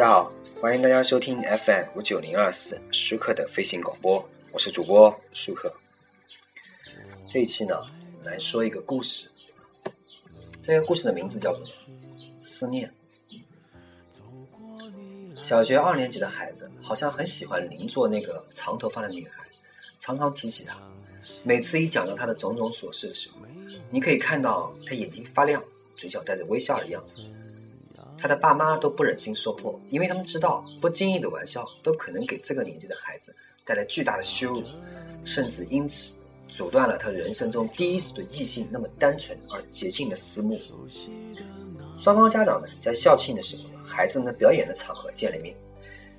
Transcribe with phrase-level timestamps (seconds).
[0.00, 0.32] 大家好，
[0.62, 5.70] 欢迎大家收听 FM 五九零二四舒克的飞行广播，我是主播舒克。
[7.28, 7.78] 这一期呢，
[8.24, 9.28] 来说一个故事。
[10.62, 11.62] 这个故事的名字叫做
[12.42, 12.90] 《思念》。
[15.44, 19.44] 小学二年级的孩子好像很喜欢邻座那个长头发的女孩，
[19.98, 20.78] 常常提起她。
[21.42, 23.36] 每次一讲到她的种种琐事的时候，
[23.90, 27.16] 你可以看到她眼睛发亮，嘴角带着微笑的样子。
[28.20, 33.34] 他的爸妈都不忍心说破，因为他们知道不经意的玩笑都可能给这个年纪的孩子
[33.64, 34.62] 带来巨大的羞辱，
[35.24, 36.12] 甚至因此
[36.46, 40.60] 阻断了他人生中第一次对异性那么单纯而洁净的思慕。
[41.98, 45.54] 双方家长呢，在校庆的时候，孩子们的表演的场合见了面。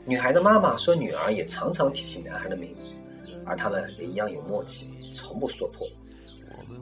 [0.04, 2.94] 女孩的妈妈说，女儿也常常提起男孩的名字，
[3.46, 5.88] 而他们也一样有默契，从不说破。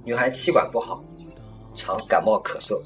[0.06, 1.04] 女孩气管不好，
[1.76, 2.82] 常感冒咳嗽。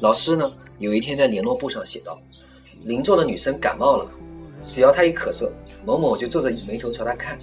[0.00, 0.50] 老师呢？
[0.80, 2.18] 有一天，在联络簿上写道
[2.84, 4.10] ：“邻座的女生感冒了，
[4.66, 5.50] 只要她一咳嗽，
[5.84, 7.38] 某某就皱着眉头朝她看，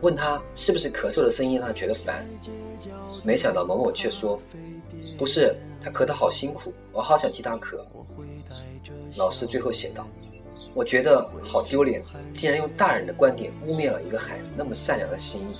[0.00, 2.26] 问她是不是咳嗽的声音让她觉得烦。
[3.22, 4.40] 没想到某某却说
[5.18, 7.78] ：‘不是，她咳得好辛苦，我好想替她咳。’
[9.16, 10.08] 老师最后写道
[10.72, 15.58] ：‘我觉得好丢脸，竟然用大人的观点污蔑了一个孩子那么善良的心意。’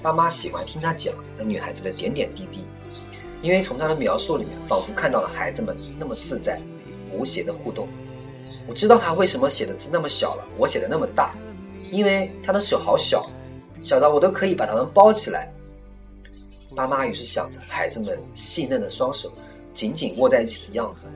[0.00, 2.64] 爸妈喜欢听他讲那女孩子的点点滴滴。”
[3.42, 6.60] 因为从他的描述里面，仿佛看到了孩子们那么自在、
[7.12, 7.88] 无邪的互动。
[8.66, 11.34] 我知道他为什么写的字那么小了，我写的那么大，
[11.90, 13.30] 因为他的手好小，
[13.82, 15.52] 小到我都可以把他们包起来。
[16.76, 19.32] 爸妈于是想着孩子们细嫩的双手
[19.74, 21.10] 紧紧握在一起的样子，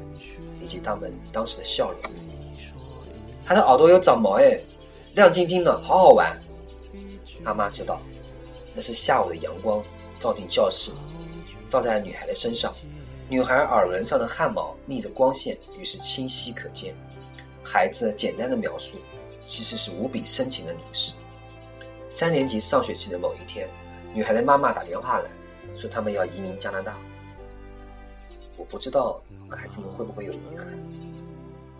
[0.62, 2.00] 以及他们当时的笑容。
[3.46, 4.58] 他的耳朵有长毛哎，
[5.14, 6.36] 亮晶晶的，好好玩。
[7.44, 8.00] 爸妈知道，
[8.74, 9.82] 那是下午的阳光
[10.18, 10.90] 照进教室。
[11.68, 12.72] 照在女孩的身上，
[13.28, 16.94] 女孩耳轮上的汗毛逆着光线，于是清晰可见。
[17.62, 18.98] 孩子简单的描述，
[19.46, 21.14] 其实是无比深情的凝视。
[22.08, 23.68] 三年级上学期的某一天，
[24.12, 25.30] 女孩的妈妈打电话来
[25.74, 26.96] 说，他们要移民加拿大。
[28.56, 30.68] 我不知道孩子们会不会有遗憾。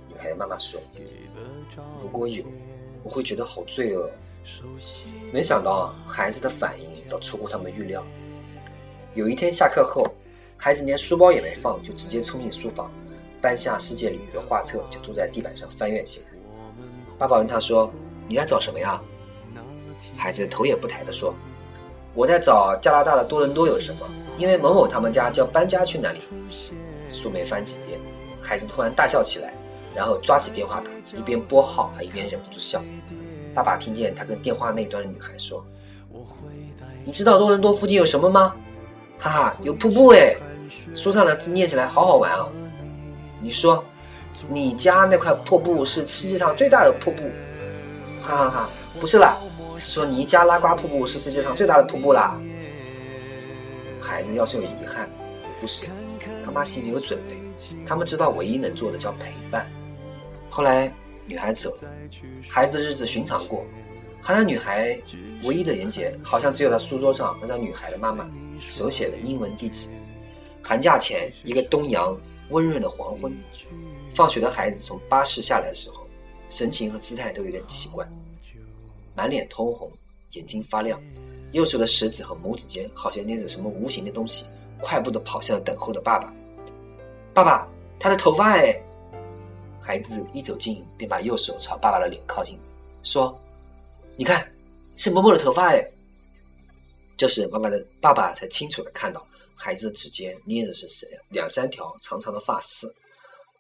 [0.08, 0.80] 女孩的妈妈说
[2.00, 2.44] ：“如果有，
[3.02, 4.10] 我会觉得好罪恶。”
[5.32, 8.04] 没想到孩子的反应倒出乎他们预料。
[9.14, 10.04] 有一天下课后，
[10.56, 12.90] 孩子连书包也没放，就直接冲进书房，
[13.40, 16.26] 搬下世界旅游的画册，就坐在地板上翻阅起来。
[17.16, 17.88] 爸爸问他说
[18.26, 19.00] ：“你在找什么呀？”
[20.16, 21.32] 孩子头也不抬地说
[22.12, 26.20] ：“我在找加拿大的多伦多有什么，因为某某他们家就要搬家去那里。”
[27.08, 27.96] 书没翻几页，
[28.42, 29.54] 孩子突然大笑起来，
[29.94, 32.82] 然后抓起电话打，一边拨号还一边忍不住笑。
[33.54, 35.64] 爸爸听见他跟电话那端的女孩说
[37.06, 38.56] ：“你知道多伦多附近有什么吗？”
[39.18, 40.34] 哈哈，有瀑布哎！
[40.94, 42.48] 书上的字念起来好好玩啊。
[43.40, 43.84] 你说，
[44.48, 47.22] 你家那块瀑布是世界上最大的瀑布？
[48.22, 49.36] 哈哈哈，不是啦，
[49.76, 52.38] 是说尼加拉瓜瀑布是世界上最大的瀑布啦。
[54.00, 55.08] 孩子要是有遗憾，
[55.60, 55.86] 不是，
[56.44, 57.36] 他妈心里有准备，
[57.86, 59.66] 他们知道唯一能做的叫陪伴。
[60.50, 60.92] 后来
[61.26, 61.88] 女孩走了，
[62.48, 63.64] 孩子日子寻常过，
[64.26, 64.98] 和那女孩
[65.42, 68.26] 唯一的连结，好像只有他书桌上那张女孩的妈妈。
[68.58, 69.90] 手写的英文地址。
[70.62, 72.16] 寒假前一个东阳
[72.48, 73.36] 温润的黄昏，
[74.14, 76.06] 放学的孩子从巴士下来的时候，
[76.48, 78.08] 神情和姿态都有点奇怪，
[79.14, 79.90] 满脸通红，
[80.30, 80.98] 眼睛发亮，
[81.52, 84.46] 右手的食指和拇指间好像捏着什么无形的东西，
[84.80, 86.32] 快步的跑向等候的爸爸。
[87.34, 87.68] 爸爸，
[87.98, 88.74] 他的头发哎！
[89.82, 92.58] 孩子一走近，便把右手朝爸爸的脸靠近，
[93.02, 93.38] 说
[94.16, 94.48] ：“你看，
[94.96, 95.84] 是某某的头发哎。”
[97.16, 99.24] 这时，妈妈的爸爸才清楚的看到，
[99.56, 102.92] 孩子的指尖捏着是谁两三条长长的发丝。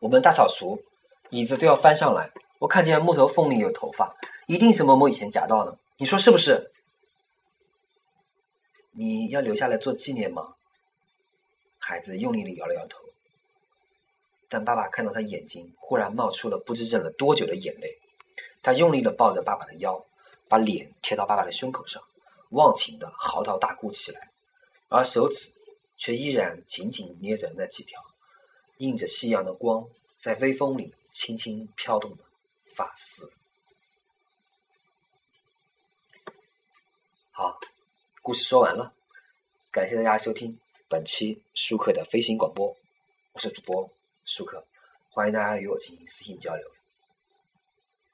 [0.00, 0.76] 我们大扫除，
[1.30, 2.30] 椅子都要翻上来。
[2.58, 4.12] 我看见木头缝里有头发，
[4.46, 5.78] 一定是某某以前夹到的。
[5.98, 6.72] 你说是不是？
[8.92, 10.54] 你要留下来做纪念吗？
[11.78, 12.98] 孩子用力的摇了摇头。
[14.48, 17.98] 但爸爸看到他眼睛忽然冒出了不知忍了多久的眼泪，
[18.62, 20.04] 他用力的抱着爸爸的腰，
[20.48, 22.02] 把脸贴到爸爸的胸口上。
[22.50, 24.30] 忘情的嚎啕大哭起来，
[24.88, 25.52] 而手指
[25.98, 28.00] 却依然紧紧捏着那几条
[28.76, 29.88] 映着夕阳的光，
[30.20, 32.22] 在微风里轻轻飘动的
[32.76, 33.32] 发丝。
[37.32, 37.58] 好，
[38.22, 38.94] 故事说完了，
[39.72, 40.56] 感谢大家收听
[40.88, 42.76] 本期舒克的飞行广播，
[43.32, 43.90] 我是主播
[44.24, 44.64] 舒克，
[45.10, 46.70] 欢迎大家与我进行私信交流，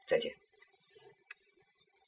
[0.06, 0.39] 再见。